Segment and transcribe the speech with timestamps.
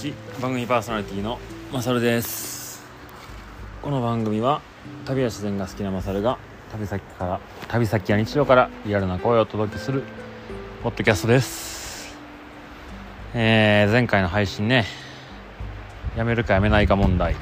[0.00, 1.38] ち番組パーソナリティの
[1.70, 2.82] マサルです。
[3.82, 4.62] この番組は
[5.04, 6.38] 旅や自然が好きなマサルが
[6.72, 10.02] 旅先から旅先や日常からリアルな声をお届けする
[10.82, 12.16] ポッドキャストです。
[13.34, 14.86] えー、前回の配信ね。
[16.16, 17.36] やめるかやめないか問題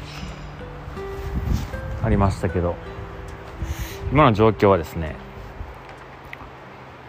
[2.02, 2.74] ありましたけど
[4.10, 5.14] 今の状況はですね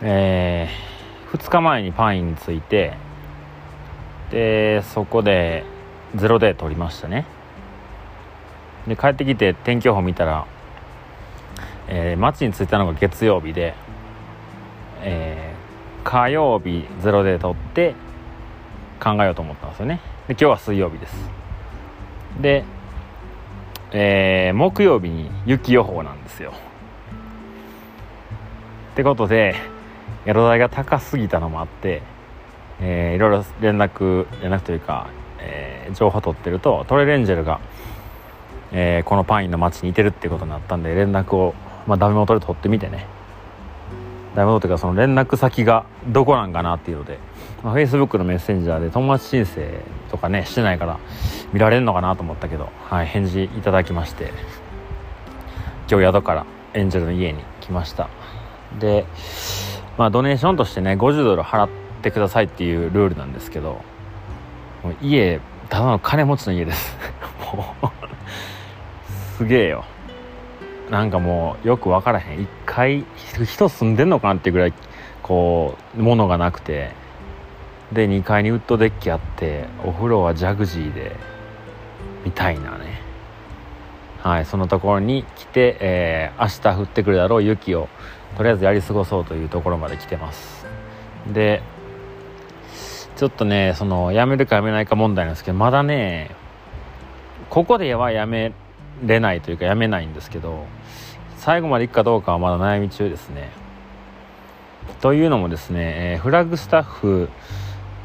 [0.02, 3.09] えー、2日前にパインについて
[4.32, 5.64] でそこで
[6.16, 7.26] ゼロで撮りましたね。
[8.88, 10.46] で帰ってきて天気予報見たら、
[11.88, 13.74] えー、町に着いたのが月曜日で、
[15.02, 17.94] えー、火曜日ゼロで撮って
[19.00, 20.00] 考えようと思ったんですよね。
[20.28, 21.30] で今日は水曜日です。
[22.40, 22.64] で、
[23.92, 26.54] えー、木曜日に雪予報なんですよ。
[28.94, 29.56] ってことで
[30.26, 32.02] 宿代が高すぎたのもあって、
[32.82, 37.60] えー、いろいろ連絡連絡というか、えー、情報取ってるとトレレンジェルが、
[38.72, 41.54] えー、このパインの町にいてるってことになったんで連絡を、
[41.88, 43.06] まあ、ダメ元で取ってみてね。
[44.36, 47.18] ダメ元というかその連絡先がどこなんかなっていうので、
[47.64, 51.00] まあ、Facebook のメッセンジャーで友達申請とかねしてないから
[51.52, 54.32] 見られるのかなと思ったけど、はい、返事いただきまして
[55.90, 58.08] 今日宿からエンジェルの家に来ました。
[58.80, 59.06] で
[59.98, 63.82] まあドネーションとしてね50ドル払っててくださいっていうルールなんですけど
[65.02, 65.40] 家
[65.70, 66.98] ただの金持ちの家です。
[67.54, 67.88] もう
[69.38, 69.86] すげえよ。
[70.90, 72.40] なんかもうよく分からへん。
[72.40, 73.06] 1階
[73.46, 74.74] 人住んでんのかなっていうぐらい
[75.22, 76.98] こう物がなくて。
[77.92, 81.16] で2階にウッドデッキあってお風呂はジャグジーで
[82.24, 83.02] みたいなね。
[84.22, 87.88] はいそのところに来て、えー、明日降ってくるだろう雪を
[88.38, 90.68] とりあえずやり過ごそうというところまで来てます。
[91.32, 91.62] で
[93.20, 96.32] ちょっとねそのやめるかやめないか問題なんですけどまだね
[97.50, 98.54] ここではやめ
[99.04, 100.66] れないというかやめないんですけど
[101.36, 103.50] 最後まで行くかどうかはまだ悩み中ですね。
[105.02, 107.30] というのもですね、え、フラッグスタッフ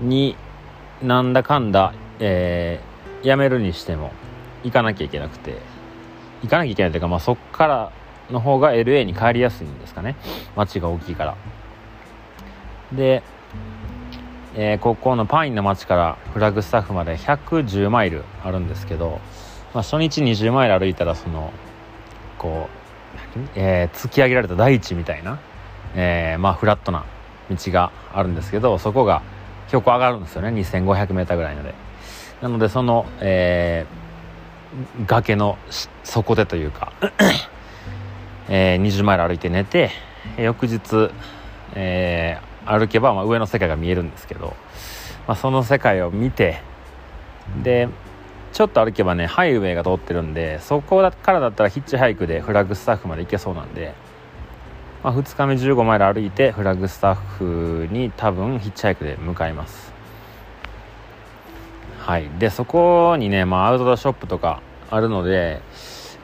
[0.01, 0.37] に
[1.01, 4.11] なんだかんだ、えー、辞めるにしても
[4.65, 5.59] 行かなきゃいけなくて
[6.43, 7.93] 行かなきゃいけないというか、まあ、そっから
[8.33, 10.17] の方が LA に帰りやすいんですかね。
[10.57, 11.37] 街が大きいから。
[12.93, 13.23] で、
[14.57, 19.21] えー、ここのパインの街からフラッグスタッフまで110マイルあるんですけど、
[19.75, 21.53] まあ、初日20マイル歩いたらその
[22.39, 22.69] こ
[23.37, 25.41] う、えー、突き上げられた大地みたいな、
[25.95, 27.05] えー、まあフラットな
[27.51, 29.23] 道があるんですけどそこが
[29.69, 30.49] 標高上がるんですよね。
[30.49, 31.75] 2500m ぐらいので。
[32.43, 35.57] なのでその、えー、崖の
[36.03, 36.93] 底でというか
[38.49, 39.91] えー、20マイル歩いて寝て
[40.37, 41.11] 翌日、
[41.75, 44.55] えー、歩けば、まあ、上の世界が見えるんですけど、
[45.27, 46.61] まあ、その世界を見て
[47.63, 47.89] で
[48.53, 53.95] ちょっと歩けばねハイウェイが通ってるんでそこからだったらヒッチハイクでフラッグスタッフまで行けそうなんで、
[55.03, 59.93] まあ、2日目15マイル歩いてフラッグスタッフに多分ヒッチハイクで向かいます。
[61.99, 62.29] はい。
[62.39, 64.61] でそこにね、まあ、アウトドアショップとか
[64.91, 65.63] あるので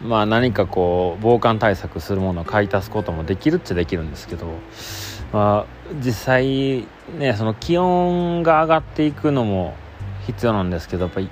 [0.03, 4.47] まあ、何かこう防寒対策するものを買い足すこともできるっちゃできるんですけど、
[5.33, 6.87] まあ、実際
[7.19, 9.75] ねその気温が上がっていくのも
[10.27, 11.31] 必要なんですけどやっぱり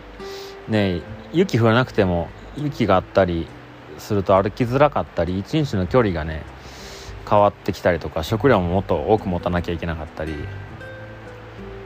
[0.69, 1.01] ね
[1.33, 3.47] 雪降らなくても雪があったり
[3.97, 6.43] すると歩きづらかったり一日の距離がね
[7.29, 10.35] 変わってきたりとか食料ももっと多く持たなきゃいけなかったり。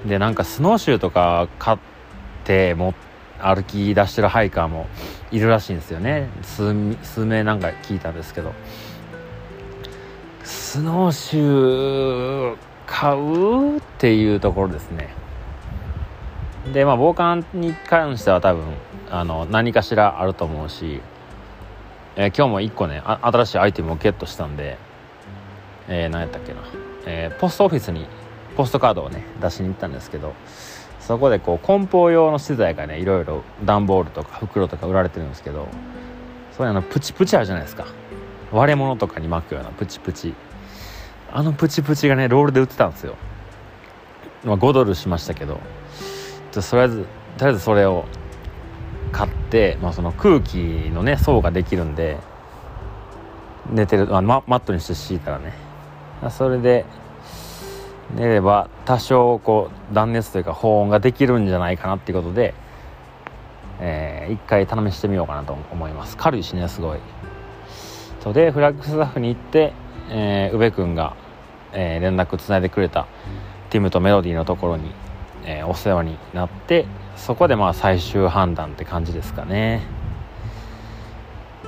[0.06, 1.78] でなんかスノーシューとか買っ
[2.42, 4.86] て持って歩き出してるハイカーも
[5.30, 6.28] いるらしいんですよね。
[6.42, 6.72] 数
[7.24, 8.52] 名なんか聞いたんですけど。
[10.44, 12.56] スノーシュー
[12.86, 15.14] 買うっていうところですね。
[16.72, 18.64] でまあ防寒に関しては多分
[19.10, 21.00] あの何かしらあると思うし、
[22.16, 24.78] えー、今日も1個ね新しいアイテムをゲットしたんで、
[25.88, 26.60] えー、何やったっけな、
[27.06, 28.06] えー、ポストオフィスに
[28.56, 30.34] ポストカードをね出しに行ったんですけど
[31.06, 35.68] そこでこう梱包用の資材がねいろいろ段ボールとか袋とか売られてるんですけど
[36.56, 37.86] そういうのプチプチあるじゃないですか。
[38.52, 40.34] 割れ物とかに巻くようなプチプチ。
[41.32, 43.16] あのプチプチがねロールで売ってたんですよ、
[44.44, 45.58] まあ、5ドルしましたけど。
[46.52, 47.06] とりあえず
[47.38, 48.04] とりあえずそれを
[49.10, 50.56] 買って、まあ、その空気
[50.92, 52.18] のね層ができるんで
[53.70, 55.54] 寝てる、まあ、マットにして敷いたらね。
[56.30, 56.84] それで
[58.14, 62.54] 寝れば多少こう断熱というか保温ができるんじゃないかなっていうことで、
[63.80, 66.16] えー、一回試してみようかなと思います。
[66.16, 66.98] 軽いしねすごい。
[68.22, 69.72] とでフラッグスタッフに行って、
[70.10, 71.16] えー、宇部君が、
[71.72, 73.06] えー、連絡つないでくれた
[73.70, 74.92] ティムとメロディーのところに、
[75.44, 76.86] えー、お世話になって
[77.16, 79.82] そこでまあ最終判断って感じですかね。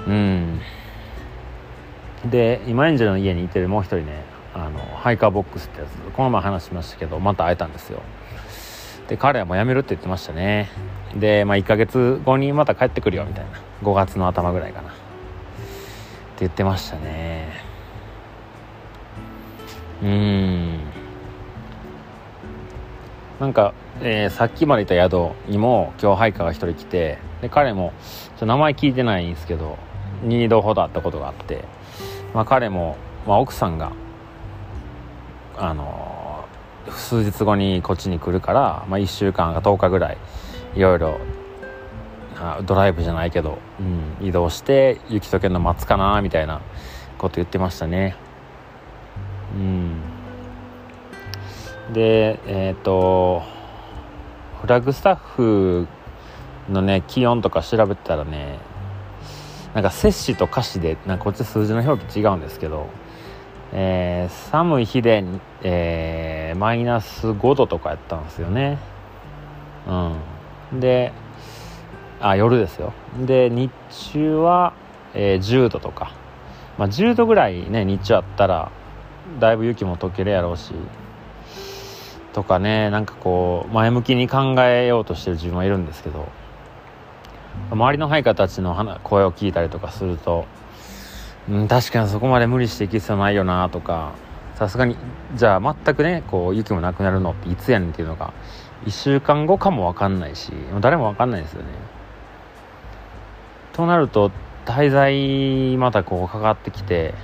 [0.06, 0.61] うん。
[2.26, 8.02] で今エンジェルの家にいてるもう一人ねあのハイカーボックスってやつこの前話しましたけどまた会えたんですよ。
[9.08, 10.70] で彼はもう辞めるって言ってましたね。
[11.16, 13.50] で、まあ、1ヶ月後にまた帰ってくるよみたいな。
[13.82, 14.88] 5月の頭ぐらいかな。
[14.88, 15.00] って
[16.40, 17.52] 言ってましたね。
[20.02, 20.80] うん。
[23.40, 27.92] なんか、えー、さっきまでいた宿にも今日ハイカーが1人来てで彼も
[28.38, 29.76] ちょ名前聞いてないんですけど
[30.22, 31.64] 2度ほど会ったことがあって、
[32.32, 32.96] まあ、彼も、
[33.26, 33.92] まあ、奥さんが
[35.56, 36.44] あの
[36.90, 40.18] 数日後にこっちに来るから、まあ、1週間か10日ぐらい
[40.74, 41.18] いろいろ
[42.66, 43.58] ドライブじゃないけど、
[44.20, 46.60] うん、移動して雪解けるの待つかなみたいな
[47.18, 48.16] こと言ってましたね。
[49.54, 50.00] うん。
[51.92, 53.42] でえっ、ー、と
[54.60, 55.86] フラッグスタッフ
[56.70, 58.58] のね気温とか調べたらね
[59.74, 62.88] なんか摂氏と歌詞でなんかこっち数字の表記違うんですけど
[63.76, 65.24] えー、寒い日で、
[65.62, 68.78] えー、マイナス5度とかやったんですよね。
[70.72, 70.80] うん。
[70.80, 71.12] で
[72.20, 72.92] あ夜ですよ。
[73.18, 73.72] で日
[74.12, 74.74] 中は、
[75.12, 76.12] えー、10度とか、
[76.78, 78.70] まあ、10度ぐらいね日中あったら
[79.40, 80.72] だいぶ雪も溶けるやろうし
[82.32, 86.28] とかねなんかこう前向きに考えようとしてる自分はいるんですけど
[87.70, 90.46] 周りの配下たちの声を聞いたりとかすると
[91.49, 94.12] うん、確かにそこまで無理していく必要ないよなとか。
[94.55, 94.96] さすがに
[95.35, 98.32] じゃあ全くねこう雪もなくなるのっていつやねんっていうのが
[98.85, 101.69] 1週間後かも分かんないし誰も分かんないですよね。
[103.73, 104.31] となると
[104.64, 107.14] 滞在またこうかかってきて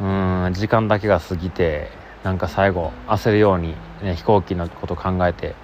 [0.00, 1.90] うん時間だけが過ぎて
[2.22, 5.56] なんか最後焦るように、ね、飛行機のこと考えて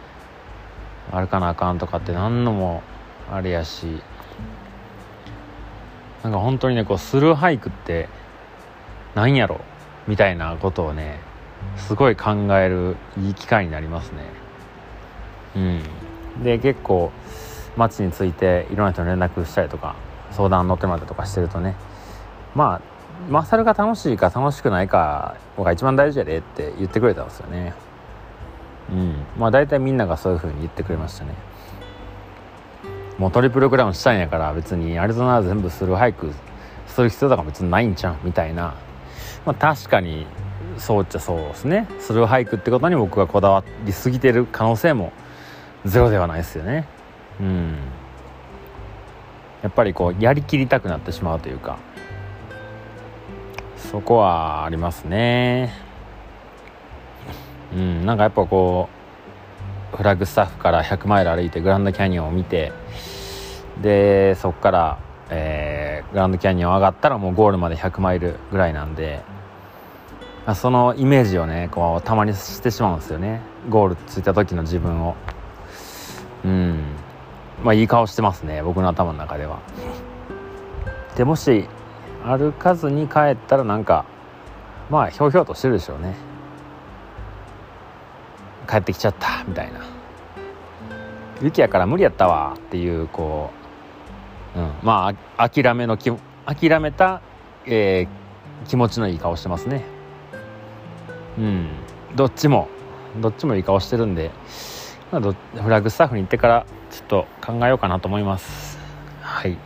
[1.13, 2.83] 歩かなあかんとかって何のも
[3.31, 4.03] あれやし。
[6.29, 8.07] なんか本当にねこうスルーハイクって
[9.15, 9.63] 何やろ
[10.07, 11.21] みたいなことをね
[11.79, 14.23] すごい考えるいい機会になりますね。
[15.57, 16.45] うん。
[16.45, 17.11] で結構
[17.77, 19.97] 街についていろんな人に連絡したりとか
[20.33, 21.75] 相談乗ってもらったりとかしてるとね
[22.55, 27.73] まあマサルが楽しいか楽しくないかが一番大事やでって言ってくれたんですよね。
[28.93, 29.15] うん。
[29.39, 31.48] まあ大体みんながそういう風に言ってくれましたね。
[33.19, 36.32] もうトリプルクラウンしたんやから別にアリゾナ全部するハイク
[36.87, 38.75] する必要とか別にないんちゃうみたいな、
[39.44, 40.26] まあ、確かに
[40.79, 41.88] そうっちゃそうですね。
[41.99, 45.12] スルーハイクってことに僕がこだわりすぎてる可能性も
[45.85, 46.87] ゼロではないですよね。
[47.41, 47.76] うん。
[49.62, 51.79] やっぱりこうやりきりたくなってしまうというか。
[53.76, 55.73] そこはありますね。
[57.75, 58.06] うん。
[58.06, 58.88] なんかやっぱこ
[59.93, 62.73] うフラッグスタッフから100マイル歩いてグランドキャニオンを見て
[63.83, 64.99] でそこから、
[65.31, 69.23] えー、グランドキャニオン上がったらもうゴールまで100マイルぐらいなんで、
[70.47, 73.41] まあ、そのイメージをねこうたまにしてしまうんですよね。
[73.69, 75.15] ゴール着いた時の自分を。
[76.45, 76.79] うん。
[77.63, 78.63] まあいい顔してますね。
[78.63, 79.61] 僕の頭の中では。
[81.17, 81.69] でもし
[82.25, 84.05] 歩かずに帰ったらなんか
[84.91, 86.14] まあひょうひょうとしてるでしょうね。
[88.69, 89.81] 帰ってきちゃったみたいな。
[91.41, 93.58] 雪やから無理やったわっていうこう
[94.83, 96.11] まあ諦めのき
[96.47, 97.21] 諦めた、
[97.67, 99.85] えー、気持ちのいい顔してますね。
[101.38, 101.69] うん。
[102.17, 102.69] どっちも
[103.21, 104.31] どっちもいい顔してるんで、
[105.12, 108.78] まあ、フラッグスタッフに行ってからちょっと考えようかなと思います。
[109.21, 109.57] はい。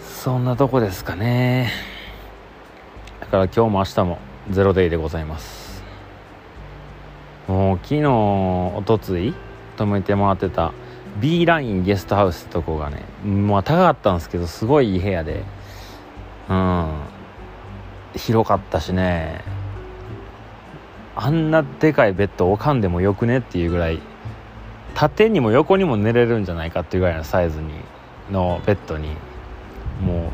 [0.00, 1.70] そんなとこですかね。
[3.20, 4.18] だから今日も明日も
[4.50, 5.82] ゼロデイでございます。
[7.46, 9.34] もう昨日おとつい
[9.76, 10.72] 泊めてもらってた
[11.20, 15.44] B ラインゲストハウスってとこがねまあ高かったんですけどすごいいい部屋で。
[16.48, 16.92] うん。
[18.14, 19.42] 広かったしね。
[21.14, 24.00] あんなでかいベッド置かんでもよくねっていうぐらい
[24.94, 27.72] 縦にも横にも寝れるんじゃないかっていうぐらいのサイズに
[28.30, 29.16] のベッドに
[30.02, 30.30] もう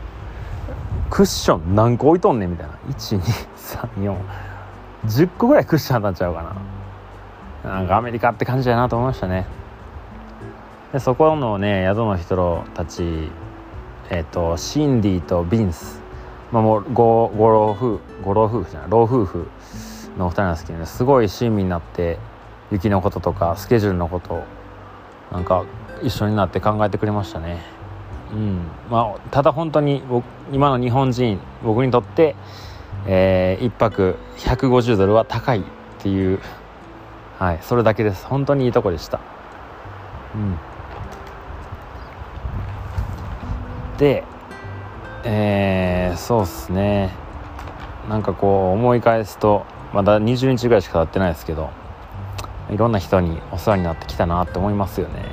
[1.08, 2.74] クッション何個置いとんねんみたいな。
[2.88, 6.56] 123410個ぐらいクッションあったんちゃうか
[7.64, 7.70] な。
[7.70, 9.46] なんかアメリカって感じだなと思いましたね。
[10.92, 13.30] でそこのね宿の人たち
[14.10, 16.00] えっ、ー、とシンディとビンス、
[16.52, 19.48] まあ、もうごご老夫ご老夫婦じゃない老夫婦
[20.18, 22.18] のお二人なんですけどねすごい親身になって
[22.70, 24.44] 雪のこととかスケジュールのこと
[25.30, 25.64] なんか
[26.02, 27.62] 一緒になって考えてくれましたね。
[28.32, 28.60] うん。
[28.90, 32.34] まあただ本当に僕今の日本人僕にとって、
[33.06, 35.62] えー、1泊150ドルは高いっ
[36.00, 36.40] ていう。
[37.38, 38.26] はいそれだけです。
[38.26, 39.20] 本当にいいとこでした。
[40.34, 40.58] うん。
[43.98, 44.24] で
[45.24, 47.10] えー、そうっすね。
[48.08, 51.70] なんかこう思い返すとまだ20日ぐらいしか経ってないですけど
[52.70, 55.26] いろんな人にお世話になってきたなって思いますよね。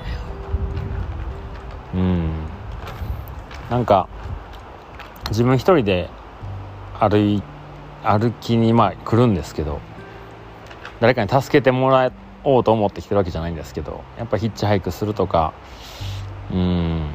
[1.95, 2.29] うん。
[3.71, 4.07] なんか
[5.29, 6.09] 自分一人で
[6.99, 7.41] 歩い
[8.03, 9.79] 歩きにまあ来るんですけど
[10.99, 12.11] 誰かに助けてもら
[12.43, 15.53] おうと思ってきてるわけじゃないんですけどやっぱヒッチハイクするとか
[16.51, 17.09] うん。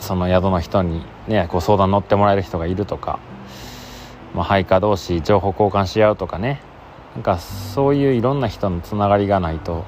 [0.00, 3.20] その宿の人にねこ相談乗ってもらえる人がいるとか、
[4.34, 6.60] まあ、ハイカー同士情報交換し合うとかね
[7.14, 9.84] なんかそういういろんな人のつながりがないと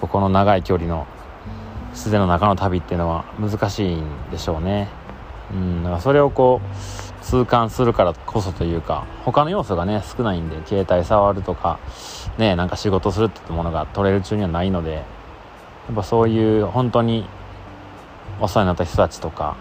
[0.00, 1.06] ここの長い距離の
[1.92, 4.88] 自然の中の旅っていうのは難しいんでしょうね。
[5.50, 11.78] うん、だからそれをこう痛感するからこそというか他の要素がね少ないんで携帯触るとか
[12.38, 15.02] ねなんか仕事するってものが取れる中にはないのでや
[15.92, 17.26] っぱそういう本当に
[18.40, 19.56] お世話になった人たちとか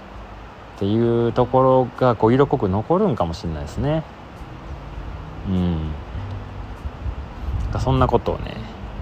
[0.75, 4.03] っていうところがこう色濃く残るんかもしれないですね。
[5.47, 5.91] うん。
[7.79, 8.55] そんなことをね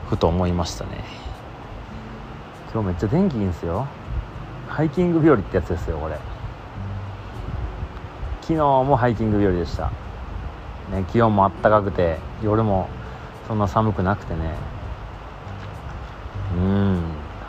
[0.09, 1.03] ふと思いましたね。
[2.71, 3.87] 今日めっちゃ天気いいんですよ。
[4.67, 6.17] ハイキング日和ってやつですよこれ。
[8.41, 9.91] 昨日もハイキング日和でした、
[10.91, 12.89] ね、気温もあったかくて夜も
[13.47, 14.72] そんな寒くなくてね。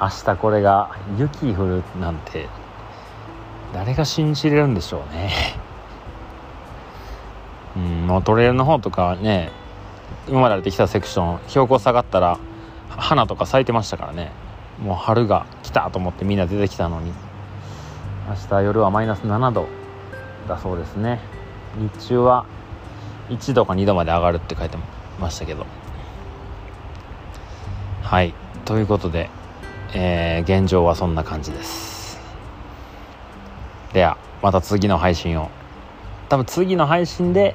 [0.05, 2.47] 明日これが雪降るなんて
[3.73, 5.31] 誰が信じれるんでしょうね。
[7.75, 9.51] うんもうトレイルの方とかね
[10.29, 12.37] 今まで歩いてきたセクション標高下がったら
[12.91, 14.31] 花とか咲いてましたからね。
[14.79, 17.13] もう春が来たと思ってみんな出てきたのに。
[18.29, 19.69] 明日夜はマイナス7度
[20.49, 21.19] だそうですね。
[21.79, 22.45] 日中は
[23.31, 24.77] 1度か2度まで上がるって書いて
[25.19, 25.65] ましたけど。
[28.03, 28.35] はい
[28.67, 29.31] ということで、
[29.95, 32.19] えー、現状はそんな感じです。
[33.93, 35.51] ではまた次の配信を。
[36.29, 37.55] 多分次の配信で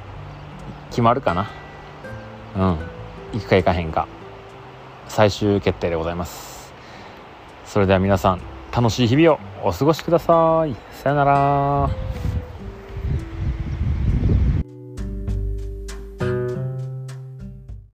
[0.89, 1.50] 決まるかな。
[2.55, 2.77] うん。
[3.34, 4.08] 行くか行かへんか。
[5.08, 6.74] 最終決定でございます。
[7.65, 8.41] それでは皆さん
[8.72, 10.75] 楽しい日々をお過ごしください。
[10.93, 12.38] さよなら。